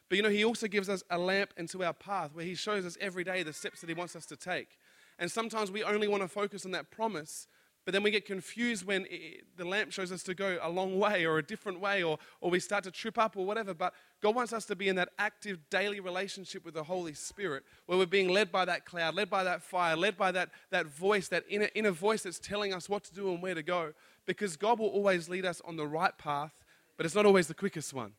[0.08, 2.86] But you know, He also gives us a lamp into our path where He shows
[2.86, 4.78] us every day the steps that He wants us to take.
[5.18, 7.46] And sometimes we only want to focus on that promise
[7.84, 10.98] but then we get confused when it, the lamp shows us to go a long
[10.98, 13.74] way or a different way, or, or we start to trip up or whatever.
[13.74, 17.64] But God wants us to be in that active daily relationship with the Holy Spirit,
[17.86, 20.86] where we're being led by that cloud, led by that fire, led by that, that
[20.86, 23.92] voice, that inner, inner voice that's telling us what to do and where to go.
[24.26, 26.52] Because God will always lead us on the right path,
[26.96, 28.12] but it's not always the quickest one.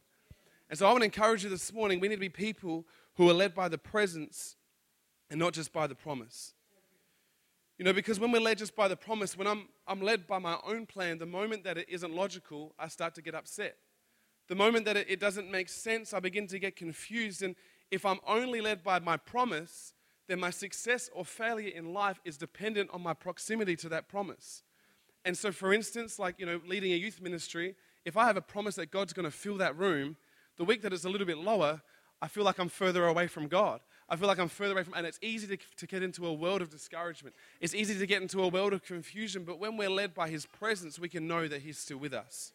[0.70, 3.30] And so I want to encourage you this morning we need to be people who
[3.30, 4.58] are led by the presence
[5.30, 6.54] and not just by the promise.
[7.78, 10.38] You know, because when we're led just by the promise, when I'm, I'm led by
[10.38, 13.78] my own plan, the moment that it isn't logical, I start to get upset.
[14.48, 17.42] The moment that it, it doesn't make sense, I begin to get confused.
[17.42, 17.56] And
[17.90, 19.94] if I'm only led by my promise,
[20.28, 24.64] then my success or failure in life is dependent on my proximity to that promise.
[25.26, 28.42] And so, for instance, like, you know, leading a youth ministry, if I have a
[28.42, 30.18] promise that God's going to fill that room,
[30.58, 31.82] the week that it's a little bit lower,
[32.22, 33.82] I feel like I'm further away from God.
[34.10, 36.34] I feel like I'm further away from, and it's easy to, to get into a
[36.34, 37.36] world of discouragement.
[37.62, 40.46] It's easy to get into a world of confusion, but when we're led by His
[40.46, 42.52] presence, we can know that He's still with us.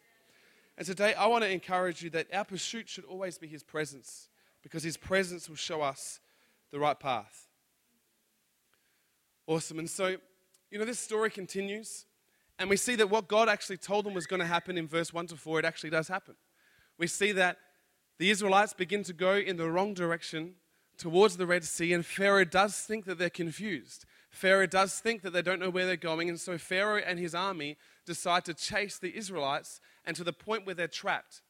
[0.77, 4.27] And today, I want to encourage you that our pursuit should always be His presence,
[4.61, 6.19] because His presence will show us
[6.71, 7.47] the right path.
[9.47, 9.79] Awesome.
[9.79, 10.15] And so,
[10.69, 12.05] you know, this story continues,
[12.59, 15.11] and we see that what God actually told them was going to happen in verse
[15.11, 16.35] 1 to 4, it actually does happen.
[16.99, 17.57] We see that
[18.19, 20.55] the Israelites begin to go in the wrong direction
[20.99, 24.05] towards the Red Sea, and Pharaoh does think that they're confused.
[24.29, 27.33] Pharaoh does think that they don't know where they're going, and so Pharaoh and his
[27.33, 31.41] army decide to chase the Israelites and to the point where they're trapped.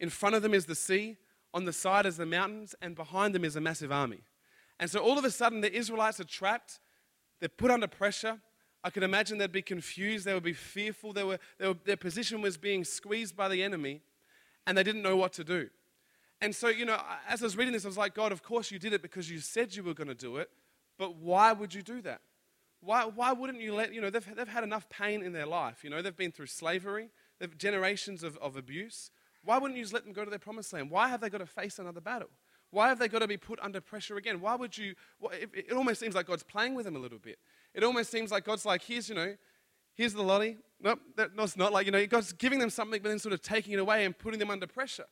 [0.00, 1.16] In front of them is the sea,
[1.52, 4.22] on the side is the mountains, and behind them is a massive army.
[4.80, 6.80] And so all of a sudden, the Israelites are trapped,
[7.40, 8.40] they're put under pressure.
[8.82, 11.96] I can imagine they'd be confused, they would be fearful, they were, they were, their
[11.96, 14.02] position was being squeezed by the enemy,
[14.66, 15.68] and they didn't know what to do.
[16.40, 18.70] And so, you know, as I was reading this, I was like, God, of course
[18.70, 20.50] you did it because you said you were going to do it,
[20.98, 22.20] but why would you do that?
[22.80, 25.82] Why, why wouldn't you let, you know, they've, they've had enough pain in their life.
[25.82, 29.10] You know, they've been through slavery, they've generations of, of abuse.
[29.42, 30.90] Why wouldn't you just let them go to their promised land?
[30.90, 32.28] Why have they got to face another battle?
[32.70, 34.40] Why have they got to be put under pressure again?
[34.40, 34.94] Why would you?
[35.32, 37.38] It, almost seems like God's playing with them a little bit.
[37.72, 39.36] It almost seems like God's like, here's, you know,
[39.94, 40.56] here's the lolly.
[40.80, 41.72] Nope, that, no, it's not.
[41.72, 44.18] Like, you know, God's giving them something, but then sort of taking it away and
[44.18, 45.06] putting them under pressure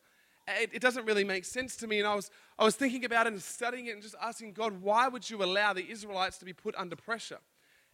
[0.47, 1.99] it, it, doesn't really make sense to me.
[1.99, 2.29] And I was,
[2.59, 5.43] I was thinking about it and studying it and just asking God, why would you
[5.43, 7.39] allow the Israelites to be put under pressure?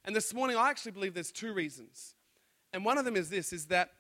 [0.06, 2.16] And this morning, I actually believe there's two reasons.
[2.74, 3.92] And one of them is this, is that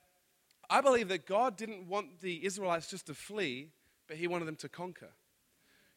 [0.69, 3.69] I believe that God didn't want the Israelites just to flee,
[4.07, 5.09] but he wanted them to conquer.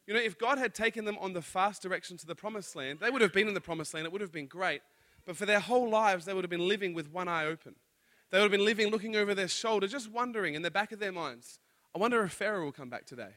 [0.07, 2.99] You know, if God had taken them on the fast direction to the promised land,
[2.99, 4.05] they would have been in the promised land.
[4.05, 4.81] It would have been great.
[5.25, 7.75] But for their whole lives, they would have been living with one eye open.
[8.29, 10.99] They would have been living looking over their shoulder, just wondering in the back of
[10.99, 11.59] their minds,
[11.95, 13.35] I wonder if Pharaoh will come back today.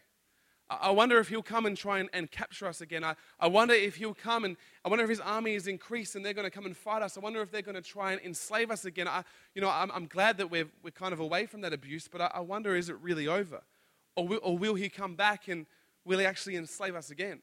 [0.68, 3.04] I wonder if he'll come and try and, and capture us again.
[3.04, 6.24] I, I wonder if he'll come and I wonder if his army is increased and
[6.24, 7.16] they're going to come and fight us.
[7.16, 9.06] I wonder if they're going to try and enslave us again.
[9.06, 9.22] I,
[9.54, 12.20] you know, I'm, I'm glad that we're, we're kind of away from that abuse, but
[12.20, 13.62] I, I wonder is it really over?
[14.16, 15.66] Or will, or will he come back and
[16.04, 17.42] will he actually enslave us again?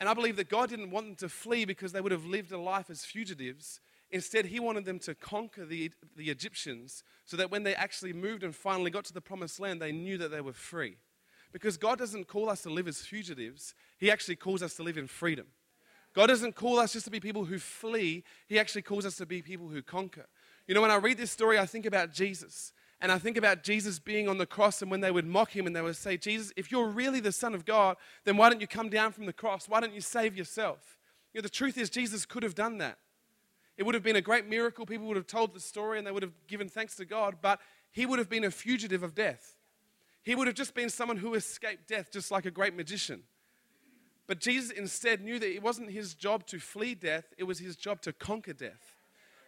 [0.00, 2.52] And I believe that God didn't want them to flee because they would have lived
[2.52, 3.80] a life as fugitives.
[4.10, 8.42] Instead, he wanted them to conquer the, the Egyptians so that when they actually moved
[8.42, 10.96] and finally got to the promised land, they knew that they were free.
[11.52, 14.98] Because God doesn't call us to live as fugitives, He actually calls us to live
[14.98, 15.46] in freedom.
[16.14, 19.26] God doesn't call us just to be people who flee, He actually calls us to
[19.26, 20.26] be people who conquer.
[20.66, 22.72] You know, when I read this story, I think about Jesus.
[23.00, 25.66] And I think about Jesus being on the cross, and when they would mock him
[25.66, 28.60] and they would say, Jesus, if you're really the Son of God, then why don't
[28.60, 29.68] you come down from the cross?
[29.68, 30.98] Why don't you save yourself?
[31.32, 32.98] You know, the truth is, Jesus could have done that.
[33.78, 34.84] It would have been a great miracle.
[34.84, 37.60] People would have told the story and they would have given thanks to God, but
[37.92, 39.56] he would have been a fugitive of death.
[40.24, 43.22] He would have just been someone who escaped death, just like a great magician.
[44.26, 47.76] But Jesus instead knew that it wasn't his job to flee death, it was his
[47.76, 48.96] job to conquer death.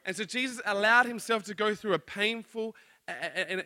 [0.06, 2.74] And so Jesus allowed himself to go through a painful
[3.06, 3.62] and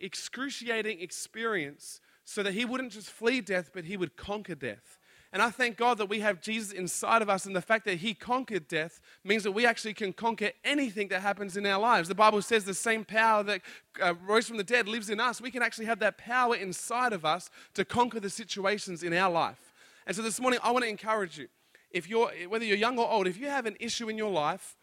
[0.00, 4.97] excruciating experience so that he wouldn't just flee death, but he would conquer death.
[5.30, 7.98] And I thank God that we have Jesus inside of us, and the fact that
[7.98, 12.08] He conquered death means that we actually can conquer anything that happens in our lives.
[12.08, 13.60] The Bible says the same power that
[14.02, 15.40] uh, rose from the dead lives in us.
[15.40, 19.30] We can actually have that power inside of us to conquer the situations in our
[19.30, 19.74] life.
[20.06, 21.48] And so this morning, I want to encourage you.
[21.90, 24.76] If you're, whether you're young or old, if you have an issue in your life,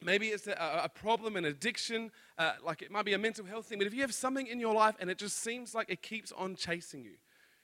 [0.00, 3.66] maybe it's a, a problem, an addiction, uh, like it might be a mental health
[3.66, 6.02] thing, but if you have something in your life and it just seems like it
[6.02, 7.14] keeps on chasing you,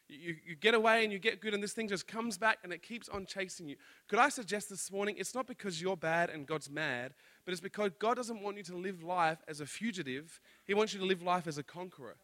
[0.08, 2.72] you, you get away and you get good, and this thing just comes back and
[2.72, 3.76] it keeps on chasing you.
[4.08, 7.12] Could I suggest this morning, it's not because you're bad and God's mad,
[7.44, 10.94] but it's because God doesn't want you to live life as a fugitive, He wants
[10.94, 12.16] you to live life as a conqueror.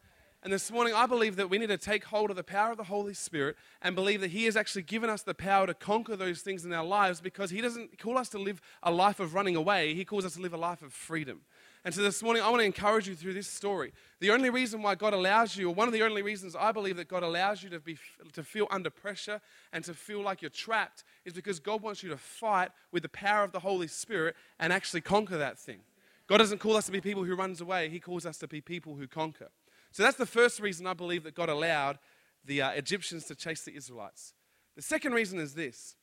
[0.42, 2.76] And this morning, I believe that we need to take hold of the power of
[2.76, 6.16] the Holy Spirit and believe that He has actually given us the power to conquer
[6.16, 9.32] those things in our lives because He doesn't call us to live a life of
[9.32, 9.94] running away.
[9.94, 11.40] He calls us to live a life of freedom.
[11.84, 13.92] And so this morning, I want to encourage you through this story.
[14.20, 16.96] The only reason why God allows you, or one of the only reasons I believe
[16.96, 17.98] that God allows you to, be,
[18.32, 22.08] to feel under pressure and to feel like you're trapped, is because God wants you
[22.08, 25.80] to fight with the power of the Holy Spirit and actually conquer that thing.
[26.26, 27.90] God doesn't call us to be people who runs away.
[27.90, 29.50] He calls us to be people who conquer.
[29.92, 31.98] So that's the first reason I believe that God allowed
[32.46, 34.32] the uh, Egyptians to chase the Israelites.
[34.74, 35.96] The second reason is this,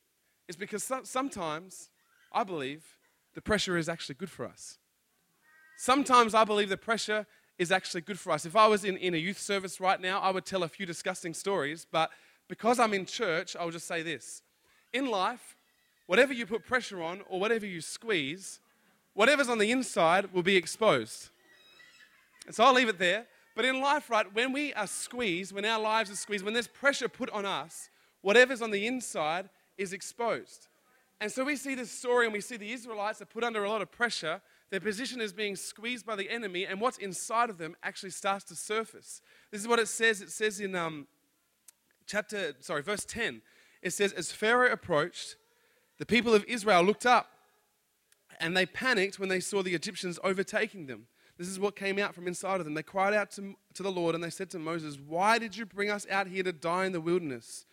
[0.46, 1.90] is because sometimes,
[2.32, 2.98] I believe,
[3.34, 4.78] the pressure is actually good for us.
[5.82, 7.26] Sometimes I believe the pressure
[7.58, 8.46] is actually good for us.
[8.46, 10.86] If I was in, in a youth service right now, I would tell a few
[10.86, 12.12] disgusting stories, but
[12.46, 14.42] because I'm in church, I'll just say this.
[14.92, 15.56] In life,
[16.06, 18.60] whatever you put pressure on or whatever you squeeze,
[19.14, 21.30] whatever's on the inside will be exposed.
[22.46, 23.26] And so I'll leave it there.
[23.56, 26.68] But in life, right, when we are squeezed, when our lives are squeezed, when there's
[26.68, 27.90] pressure put on us,
[28.20, 30.68] whatever's on the inside is exposed.
[31.20, 33.68] And so we see this story and we see the Israelites are put under a
[33.68, 34.40] lot of pressure.
[34.72, 38.42] Their position is being squeezed by the enemy, and what's inside of them actually starts
[38.44, 39.20] to surface.
[39.50, 40.22] This is what it says.
[40.22, 41.06] It says in um,
[42.06, 43.42] chapter, sorry, verse 10.
[43.82, 45.36] It says, As Pharaoh approached,
[45.98, 47.28] the people of Israel looked up
[48.40, 51.06] and they panicked when they saw the Egyptians overtaking them.
[51.36, 52.72] This is what came out from inside of them.
[52.72, 55.66] They cried out to, to the Lord and they said to Moses, Why did you
[55.66, 57.66] bring us out here to die in the wilderness?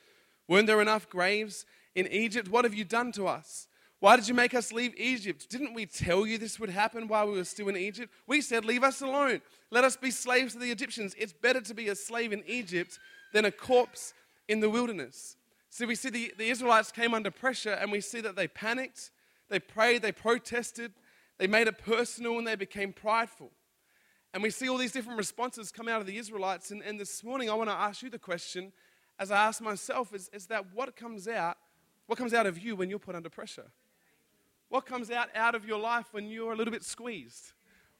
[0.49, 2.49] Weren't there enough graves in Egypt?
[2.49, 3.68] What have you done to us?
[3.99, 5.49] Why did you make us leave Egypt?
[5.49, 8.13] Didn't we tell you this would happen while we were still in Egypt?
[8.27, 9.41] We said, Leave us alone.
[9.71, 11.15] Let us be slaves to the Egyptians.
[11.17, 12.97] It's better to be a slave in Egypt
[13.33, 14.13] than a corpse
[14.47, 15.35] in the wilderness.
[15.69, 19.11] So we see the, the Israelites came under pressure and we see that they panicked,
[19.49, 20.93] they prayed, they protested,
[21.37, 23.51] they made it personal, and they became prideful.
[24.33, 26.71] And we see all these different responses come out of the Israelites.
[26.71, 28.71] And, and this morning, I want to ask you the question,
[29.17, 31.57] as I ask myself, is, is that what comes out,
[32.07, 33.71] what comes out of you when you're put under pressure?
[34.69, 37.53] What comes out, out of your life when you're a little bit squeezed?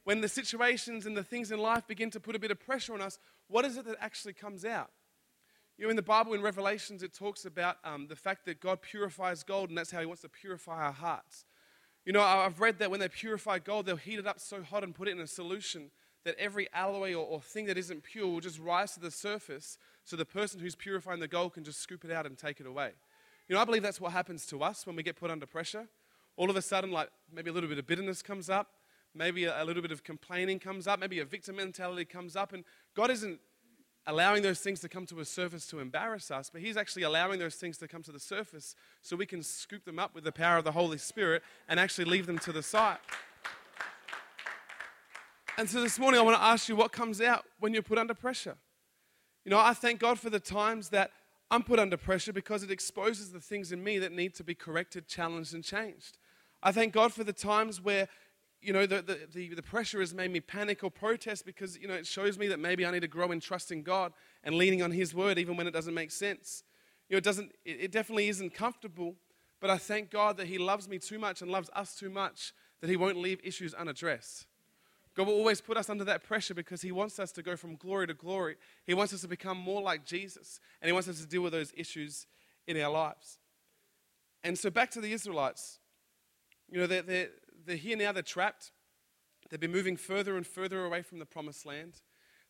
[0.04, 2.94] When the situations and the things in life begin to put a bit of pressure
[2.94, 4.90] on us, what is it that actually comes out?
[5.76, 8.82] You know, in the Bible, in Revelations, it talks about um, the fact that God
[8.82, 11.44] purifies gold, and that's how He wants to purify our hearts.
[12.04, 14.84] You know, I've read that when they purify gold, they'll heat it up so hot
[14.84, 15.90] and put it in a solution
[16.24, 19.78] that every alloy or, or thing that isn't pure will just rise to the surface
[20.04, 22.66] so the person who's purifying the gold can just scoop it out and take it
[22.66, 22.92] away.
[23.48, 25.88] You know, I believe that's what happens to us when we get put under pressure.
[26.36, 28.68] All of a sudden, like maybe a little bit of bitterness comes up,
[29.14, 32.64] maybe a, little bit of complaining comes up, maybe a victim mentality comes up, and
[32.94, 33.40] God isn't
[34.06, 37.38] allowing those things to come to a surface to embarrass us, but He's actually allowing
[37.38, 40.32] those things to come to the surface so we can scoop them up with the
[40.32, 42.98] power of the Holy Spirit and actually leave them to the side.
[45.58, 47.98] And so this morning, I want to ask you what comes out when you're put
[47.98, 48.56] under pressure.
[49.44, 51.10] You know, I thank God for the times that
[51.50, 54.54] I'm put under pressure because it exposes the things in me that need to be
[54.54, 56.18] corrected, challenged, and changed.
[56.62, 58.08] I thank God for the times where
[58.62, 61.88] you know, the, the, the, the, pressure has made me panic or protest because, you
[61.88, 64.12] know, it shows me that maybe I need to grow in trusting God
[64.44, 66.62] and leaning on His word even when it doesn't make sense.
[67.08, 69.16] You know, it doesn't, it, it definitely isn't comfortable,
[69.60, 72.52] but I thank God that He loves me too much and loves us too much
[72.82, 74.46] that He won't leave issues unaddressed.
[75.16, 77.76] God will always put us under that pressure because He wants us to go from
[77.76, 78.56] glory to glory.
[78.86, 81.52] He wants us to become more like Jesus, and He wants us to deal with
[81.52, 82.26] those issues
[82.66, 83.38] in our lives.
[84.44, 85.78] And so, back to the Israelites.
[86.70, 87.28] You know, they're, they're,
[87.66, 88.70] they're here now, they're trapped.
[89.50, 91.94] They've been moving further and further away from the promised land.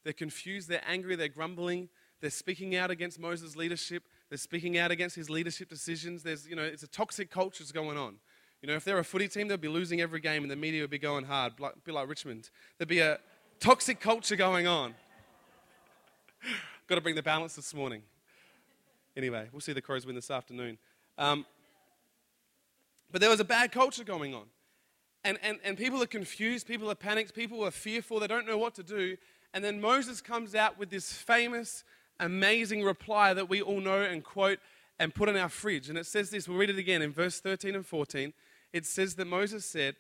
[0.05, 1.89] They're confused, they're angry, they're grumbling,
[2.21, 6.23] they're speaking out against Moses' leadership, they're speaking out against his leadership decisions.
[6.23, 8.17] There's, you know, it's a toxic culture that's going on.
[8.63, 10.83] You know, if they're a footy team, they'll be losing every game and the media
[10.83, 12.51] would be going hard, like, bit like Richmond.
[12.77, 13.19] There'd be a
[13.59, 14.95] toxic culture going on.
[16.87, 18.03] Got to bring the balance this morning.
[19.17, 20.77] Anyway, we'll see the Crows win this afternoon.
[21.17, 21.47] Um,
[23.11, 24.45] but there was a bad culture going on.
[25.25, 28.57] And, and, and people are confused, people are panicked, people are fearful, they don't know
[28.57, 29.17] what to do.
[29.53, 31.85] And then Moses comes out with this famous,
[32.19, 34.59] amazing reply that we all know and quote
[34.99, 35.89] and put in our fridge.
[35.89, 38.33] And it says this, we'll read it again in verse 13 and 14.
[38.73, 39.97] It says that Moses said,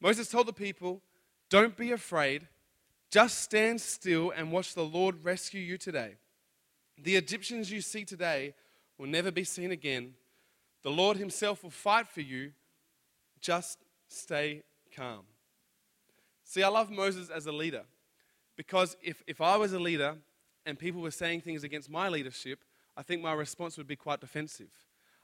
[0.00, 1.02] Moses told the people,
[1.48, 2.48] Don't be afraid,
[3.10, 6.14] just stand still and watch the Lord rescue you today.
[6.96, 8.54] The Egyptians you see today
[8.98, 10.14] will never be seen again.
[10.82, 12.52] The Lord Himself will fight for you.
[13.40, 14.62] Just stay
[14.94, 15.22] calm.
[16.44, 17.84] See, I love Moses as a leader
[18.56, 20.16] because if, if I was a leader
[20.66, 22.64] and people were saying things against my leadership,
[22.96, 24.70] I think my response would be quite defensive.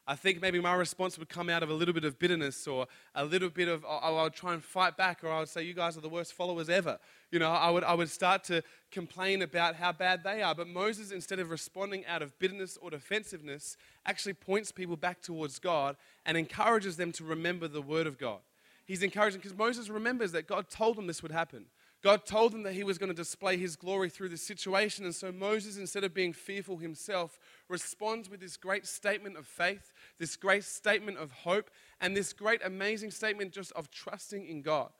[0.07, 2.87] I think maybe my response would come out of a little bit of bitterness or
[3.15, 5.63] a little bit of, oh, I would try and fight back, or I would say,
[5.63, 6.99] You guys are the worst followers ever.
[7.33, 10.55] You know, I would, I would start to complain about how bad they are.
[10.55, 15.59] But Moses, instead of responding out of bitterness or defensiveness, actually points people back towards
[15.59, 18.39] God and encourages them to remember the word of God
[18.87, 21.67] he's encouraging because Moses remembers that God told him this would happen.
[22.03, 25.05] God told him that he was going to display his glory through this situation.
[25.05, 27.39] And so Moses, instead of being fearful himself,
[27.69, 32.61] responds with this great statement of faith, this great statement of hope, and this great,
[32.65, 34.91] amazing statement just of trusting in God.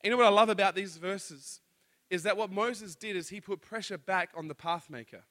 [0.00, 1.60] And you know what I love about these verses?
[2.10, 5.22] Is that what Moses did is he put pressure back on the pathmaker.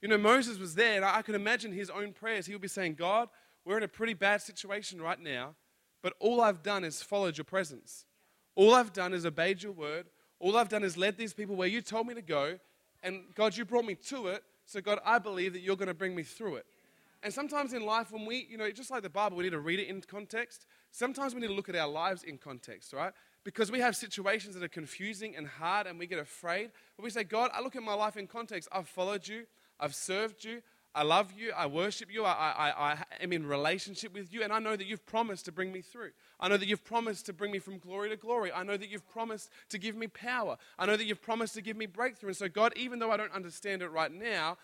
[0.00, 2.46] You know, Moses was there, and I can imagine his own prayers.
[2.46, 3.28] He would be saying, God,
[3.64, 5.54] we're in a pretty bad situation right now,
[6.02, 8.04] but all I've done is followed your presence.
[8.54, 10.06] All I've done is obeyed your word.
[10.40, 12.58] All I've done is led these people where you told me to go.
[13.02, 14.42] And God, you brought me to it.
[14.66, 16.66] So, God, I believe that you're going to bring me through it.
[17.22, 19.60] And sometimes in life, when we, you know, just like the Bible, we need to
[19.60, 20.66] read it in context.
[20.90, 23.12] Sometimes we need to look at our lives in context, right?
[23.44, 26.70] Because we have situations that are confusing and hard and we get afraid.
[26.96, 28.68] But we say, God, I look at my life in context.
[28.72, 29.46] I've followed you,
[29.78, 30.62] I've served you,
[30.94, 34.52] I love you, I worship you, I, I, I am in relationship with you, and
[34.52, 36.10] I know that you've promised to bring me through.
[36.38, 38.52] I know that you've promised to bring me from glory to glory.
[38.52, 40.58] I know that you've promised to give me power.
[40.78, 42.30] I know that you've promised to give me breakthrough.
[42.30, 44.58] And so, God, even though I don't understand it right now,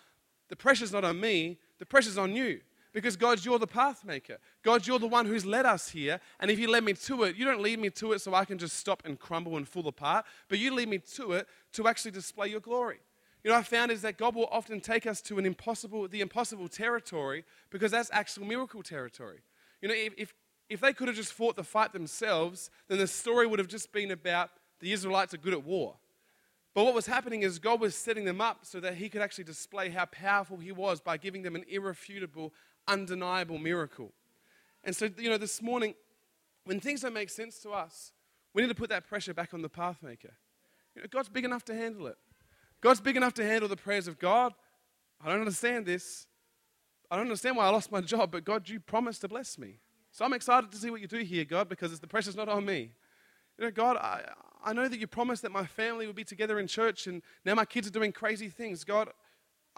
[0.49, 2.61] the pressure's not on me, the pressure's on you.
[2.91, 4.37] Because God, you're the path maker.
[4.63, 6.19] God, you're the one who's led us here.
[6.39, 8.45] And if you led me to it, you don't lead me to it so I
[8.45, 11.87] can just stop and crumble and fall apart, but you lead me to it to
[11.87, 12.99] actually display your glory.
[13.43, 16.21] You know, I found is that God will often take us to an impossible, the
[16.21, 19.39] impossible territory because that's actual miracle territory.
[19.81, 20.33] You know, if, if,
[20.69, 23.93] if they could have just fought the fight themselves, then the story would have just
[23.93, 25.95] been about the Israelites are good at war.
[26.73, 29.43] But what was happening is God was setting them up so that He could actually
[29.43, 32.53] display how powerful He was by giving them an irrefutable,
[32.87, 34.11] undeniable miracle.
[34.83, 35.95] And so, you know, this morning,
[36.65, 38.11] when things don't make sense to us,
[38.53, 40.31] we need to put that pressure back on the pathmaker.
[40.95, 42.17] You know, God's big enough to handle it.
[42.81, 44.53] God's big enough to handle the prayers of God.
[45.21, 46.27] I don't understand this.
[47.11, 49.79] I don't understand why I lost my job, but God, you promised to bless me.
[50.11, 52.65] So I'm excited to see what you do here, God, because the pressure's not on
[52.65, 52.91] me.
[53.57, 54.21] You know, God, I,
[54.63, 57.55] I know that you promised that my family would be together in church, and now
[57.55, 58.83] my kids are doing crazy things.
[58.83, 59.09] God,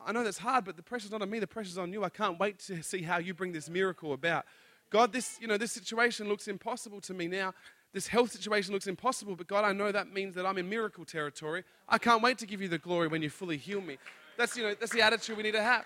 [0.03, 2.03] I know that's hard, but the pressure's not on me, the pressure's on you.
[2.03, 4.45] I can't wait to see how you bring this miracle about.
[4.89, 7.53] God, this, you know, this situation looks impossible to me now.
[7.93, 11.05] This health situation looks impossible, but God, I know that means that I'm in miracle
[11.05, 11.63] territory.
[11.87, 13.97] I can't wait to give you the glory when you fully heal me.
[14.37, 15.85] That's, you know, that's the attitude we need to have.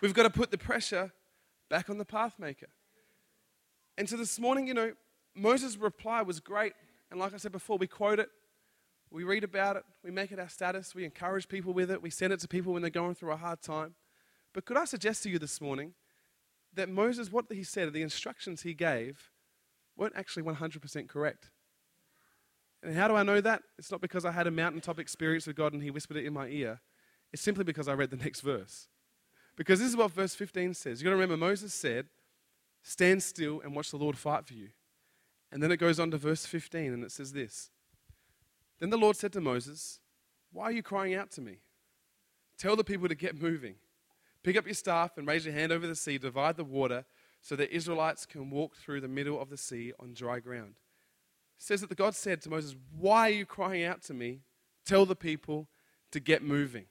[0.00, 1.12] We've got to put the pressure
[1.70, 2.66] back on the pathmaker.
[3.96, 4.92] And so this morning, you know,
[5.34, 6.72] Moses' reply was great.
[7.12, 8.30] And like I said before, we quote it,
[9.10, 12.08] we read about it, we make it our status, we encourage people with it, we
[12.08, 13.94] send it to people when they're going through a hard time.
[14.54, 15.92] But could I suggest to you this morning
[16.72, 19.30] that Moses, what he said, the instructions he gave,
[19.94, 21.50] weren't actually 100% correct.
[22.82, 23.62] And how do I know that?
[23.78, 26.32] It's not because I had a mountaintop experience with God and He whispered it in
[26.32, 26.80] my ear.
[27.30, 28.88] It's simply because I read the next verse.
[29.54, 31.00] Because this is what verse 15 says.
[31.00, 32.06] You've got to remember, Moses said,
[32.82, 34.70] Stand still and watch the Lord fight for you.
[35.52, 37.70] And then it goes on to verse 15 and it says this
[38.80, 40.00] Then the Lord said to Moses,
[40.50, 41.58] Why are you crying out to me?
[42.58, 43.74] Tell the people to get moving.
[44.42, 47.04] Pick up your staff and raise your hand over the sea, divide the water
[47.40, 50.74] so that Israelites can walk through the middle of the sea on dry ground.
[51.58, 54.40] It says that the God said to Moses, Why are you crying out to me?
[54.86, 55.68] Tell the people
[56.12, 56.86] to get moving.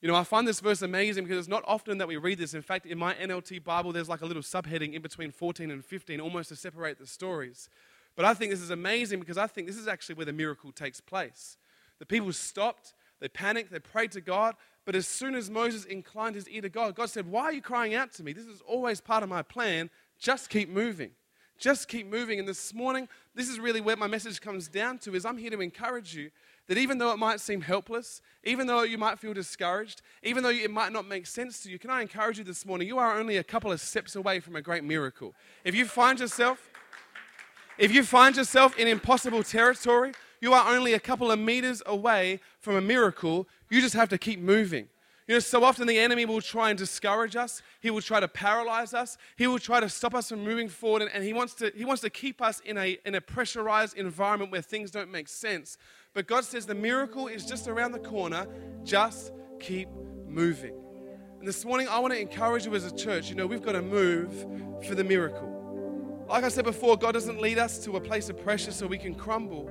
[0.00, 2.54] You know, I find this verse amazing because it's not often that we read this.
[2.54, 5.84] In fact, in my NLT Bible, there's like a little subheading in between 14 and
[5.84, 7.68] 15, almost to separate the stories.
[8.16, 10.72] But I think this is amazing because I think this is actually where the miracle
[10.72, 11.58] takes place.
[11.98, 14.54] The people stopped, they panicked, they prayed to God,
[14.86, 17.60] but as soon as Moses inclined his ear to God, God said, Why are you
[17.60, 18.32] crying out to me?
[18.32, 19.90] This is always part of my plan.
[20.18, 21.10] Just keep moving.
[21.58, 22.38] Just keep moving.
[22.38, 25.50] And this morning, this is really where my message comes down to is I'm here
[25.50, 26.30] to encourage you
[26.70, 30.50] that even though it might seem helpless, even though you might feel discouraged, even though
[30.50, 32.86] it might not make sense to you, can I encourage you this morning?
[32.86, 35.34] You are only a couple of steps away from a great miracle.
[35.64, 36.70] If you find yourself
[37.76, 42.38] if you find yourself in impossible territory, you are only a couple of meters away
[42.60, 43.48] from a miracle.
[43.68, 44.86] You just have to keep moving.
[45.30, 47.62] You know, so often the enemy will try and discourage us.
[47.80, 49.16] He will try to paralyze us.
[49.36, 51.02] He will try to stop us from moving forward.
[51.02, 53.96] And, and he, wants to, he wants to keep us in a, in a pressurized
[53.96, 55.78] environment where things don't make sense.
[56.12, 58.46] But God says the miracle is just around the corner.
[58.82, 59.88] Just keep
[60.26, 60.74] moving.
[61.38, 63.28] And this morning, I want to encourage you as a church.
[63.28, 64.46] You know, we've got to move
[64.84, 66.26] for the miracle.
[66.28, 68.98] Like I said before, God doesn't lead us to a place of pressure so we
[68.98, 69.70] can crumble.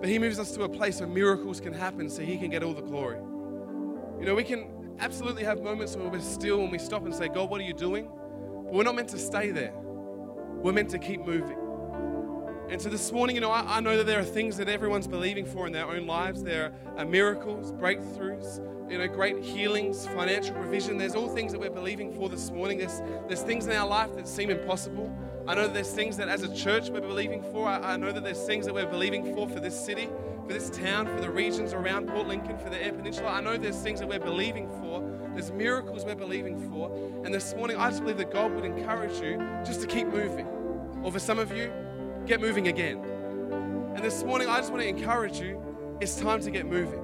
[0.00, 2.62] But He moves us to a place where miracles can happen so He can get
[2.62, 3.18] all the glory.
[4.20, 7.28] You know, we can absolutely have moments where we're still and we stop and say,
[7.28, 8.08] God, what are you doing?
[8.64, 9.74] But we're not meant to stay there.
[9.74, 11.58] We're meant to keep moving.
[12.68, 15.06] And so this morning, you know, I, I, know that there are things that everyone's
[15.06, 16.42] believing for in their own lives.
[16.42, 18.60] There are uh, miracles, breakthroughs,
[18.90, 20.98] you know, great healings, financial provision.
[20.98, 22.78] There's all things that we're believing for this morning.
[22.78, 25.16] There's, there's things in our life that seem impossible.
[25.46, 27.68] I know that there's things that as a church we're believing for.
[27.68, 30.08] I, I know that there's things that we're believing for for this city,
[30.44, 33.30] for this town, for the regions around Port Lincoln, for the Eyre Peninsula.
[33.30, 35.08] I know there's things that we're believing for.
[35.34, 36.90] There's miracles we're believing for.
[37.24, 40.48] And this morning, I just believe that God would encourage you just to keep moving.
[41.04, 41.72] Or for some of you,
[42.26, 42.98] get moving again.
[43.94, 45.62] And this morning, I just want to encourage you
[46.00, 47.02] it's time to get moving.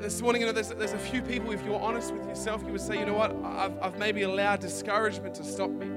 [0.00, 2.70] this morning, you know, there's, there's a few people, if you're honest with yourself, you
[2.70, 5.90] would say, you know what, I've, I've maybe allowed discouragement to stop me.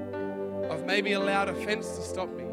[0.68, 2.44] I've maybe allowed offense to stop me.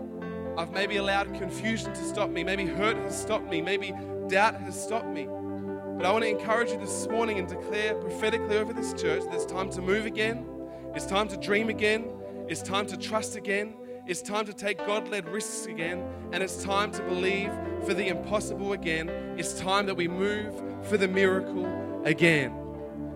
[0.58, 2.44] I've maybe allowed confusion to stop me.
[2.44, 3.62] Maybe hurt has stopped me.
[3.62, 3.94] Maybe
[4.28, 5.26] doubt has stopped me.
[5.26, 9.34] But I want to encourage you this morning and declare prophetically over this church that
[9.34, 10.46] it's time to move again.
[10.94, 12.06] It's time to dream again.
[12.48, 13.76] It's time to trust again.
[14.10, 16.03] It's time to take God led risks again.
[16.32, 17.51] And it's time to believe
[17.86, 19.07] for the impossible again.
[19.38, 20.51] It's time that we move
[20.88, 22.51] for the miracle again.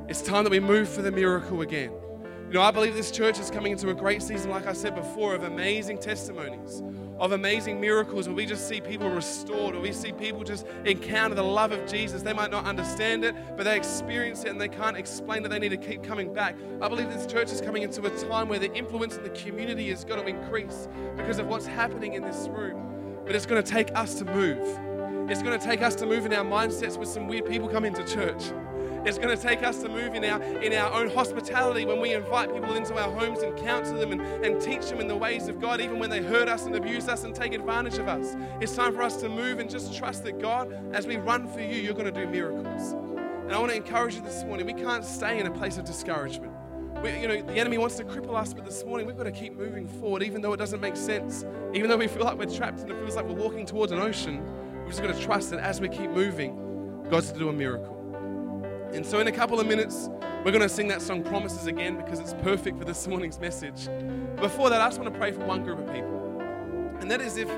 [0.07, 1.91] It's time that we move for the miracle again.
[2.47, 4.93] You know, I believe this church is coming into a great season, like I said
[4.93, 6.83] before, of amazing testimonies,
[7.19, 11.35] of amazing miracles where we just see people restored, or we see people just encounter
[11.35, 12.21] the love of Jesus.
[12.21, 15.49] They might not understand it, but they experience it and they can't explain it.
[15.49, 16.55] They need to keep coming back.
[16.81, 19.89] I believe this church is coming into a time where the influence in the community
[19.89, 23.21] is going to increase because of what's happening in this room.
[23.25, 24.79] But it's going to take us to move.
[25.29, 27.93] It's going to take us to move in our mindsets with some weird people coming
[27.93, 28.43] to church.
[29.05, 32.13] It's going to take us to move in our, in our own hospitality when we
[32.13, 35.49] invite people into our homes and counsel them and, and teach them in the ways
[35.49, 38.37] of God, even when they hurt us and abuse us and take advantage of us.
[38.61, 41.59] It's time for us to move and just trust that God, as we run for
[41.59, 42.93] you, you're going to do miracles.
[42.93, 45.83] And I want to encourage you this morning we can't stay in a place of
[45.83, 46.53] discouragement.
[47.03, 49.33] We, you know, the enemy wants to cripple us, but this morning we've got to
[49.33, 51.43] keep moving forward, even though it doesn't make sense,
[51.73, 53.99] even though we feel like we're trapped and it feels like we're walking towards an
[53.99, 54.41] ocean.
[54.83, 56.55] We're just going to trust that as we keep moving,
[57.09, 58.02] God's going to do a miracle.
[58.93, 60.07] And so, in a couple of minutes,
[60.45, 63.87] we're going to sing that song Promises again because it's perfect for this morning's message.
[64.35, 66.39] Before that, I just want to pray for one group of people.
[66.99, 67.49] And that is if,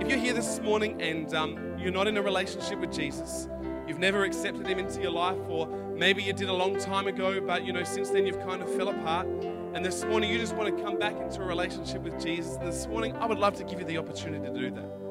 [0.00, 3.48] if you're here this morning and um, you're not in a relationship with Jesus,
[3.88, 5.66] you've never accepted him into your life, or
[5.96, 8.72] maybe you did a long time ago, but you know, since then you've kind of
[8.76, 9.26] fell apart.
[9.74, 12.54] And this morning you just want to come back into a relationship with Jesus.
[12.56, 15.05] And this morning, I would love to give you the opportunity to do that.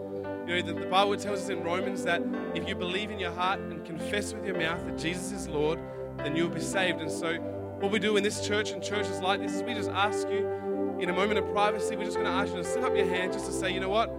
[0.47, 2.21] You know, the, the, Bible tells us in Romans that
[2.53, 5.79] if you believe in your heart and confess with your mouth that Jesus is Lord,
[6.17, 7.01] then you'll be saved.
[7.01, 7.37] And so,
[7.79, 10.47] what we do in this church and churches like this is we just ask you,
[10.99, 13.07] in a moment of privacy, we're just going to ask you to slip up your
[13.07, 14.15] hand just to say, you know what?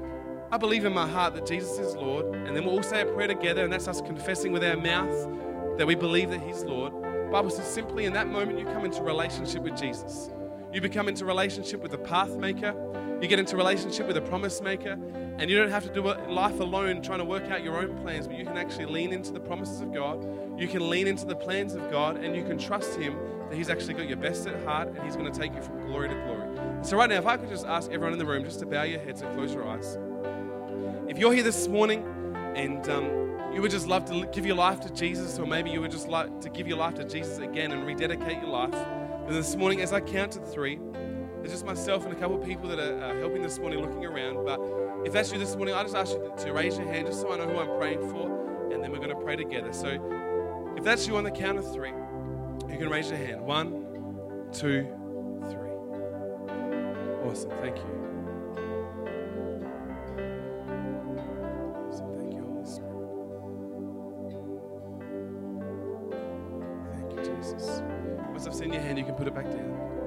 [0.51, 2.27] I believe in my heart that Jesus is Lord.
[2.35, 5.79] And then we'll all say a prayer together, and that's us confessing with our mouth
[5.79, 6.93] that we believe that He's Lord.
[6.93, 10.31] The Bible says simply in that moment you come into relationship with Jesus.
[10.73, 12.75] You become into relationship with the path maker.
[13.21, 14.99] You get into relationship with a promise maker.
[15.39, 18.27] And you don't have to do life alone trying to work out your own plans,
[18.27, 20.27] but you can actually lean into the promises of God.
[20.59, 23.19] You can lean into the plans of God, and you can trust Him
[23.51, 25.81] that He's actually got your best at heart and He's going to take you from
[25.87, 26.49] glory to glory.
[26.83, 28.85] So, right now, if I could just ask everyone in the room just to bow
[28.85, 29.99] your heads and close your eyes.
[31.07, 32.03] If you're here this morning
[32.57, 33.05] and um,
[33.53, 36.09] you would just love to give your life to Jesus, or maybe you would just
[36.09, 39.83] like to give your life to Jesus again and rededicate your life, then this morning,
[39.83, 40.79] as I count to three,
[41.47, 44.05] there's just myself and a couple of people that are uh, helping this morning, looking
[44.05, 44.45] around.
[44.45, 44.61] But
[45.07, 47.33] if that's you this morning, I just ask you to raise your hand just so
[47.33, 49.73] I know who I'm praying for, and then we're going to pray together.
[49.73, 51.93] So if that's you on the count of three,
[52.69, 53.43] you can raise your hand.
[53.43, 54.93] One, two,
[55.49, 55.71] three.
[57.25, 57.51] Awesome.
[57.61, 57.93] Thank you.
[68.33, 70.06] Once I've seen your hand, you can put it back down.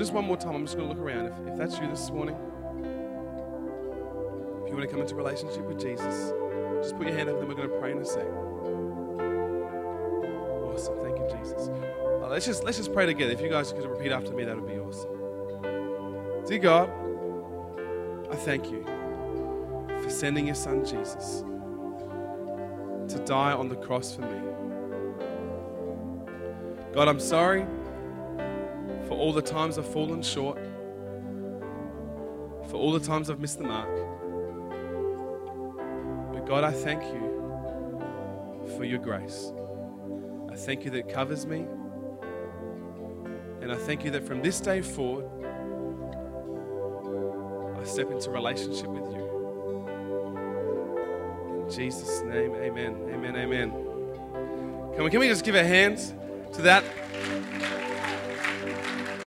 [0.00, 1.26] Just one more time, I'm just going to look around.
[1.26, 2.34] If, if that's you this morning,
[4.64, 6.32] if you want to come into relationship with Jesus,
[6.80, 8.24] just put your hand up and we're going to pray in a sec.
[10.64, 10.96] Awesome.
[11.02, 11.68] Thank you, Jesus.
[11.68, 13.30] Uh, let's, just, let's just pray together.
[13.30, 16.46] If you guys could repeat after me, that would be awesome.
[16.46, 16.90] Dear God,
[18.30, 18.82] I thank you
[20.02, 21.44] for sending your son Jesus
[23.14, 24.40] to die on the cross for me.
[26.94, 27.66] God, I'm sorry
[29.20, 30.56] all the times I've fallen short,
[32.70, 33.90] for all the times I've missed the mark.
[36.32, 38.02] But God, I thank you
[38.78, 39.52] for your grace.
[40.50, 41.66] I thank you that covers me.
[43.60, 45.26] And I thank you that from this day forward,
[47.78, 49.20] I step into relationship with you.
[51.62, 52.96] In Jesus' name, amen.
[53.12, 53.36] Amen.
[53.36, 53.70] Amen.
[54.96, 55.98] Come on, can we just give a hand
[56.54, 56.82] to that?